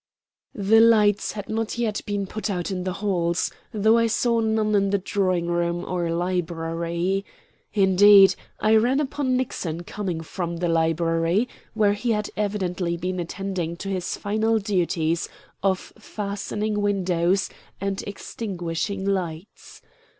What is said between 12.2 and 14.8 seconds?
evidently been attending to his final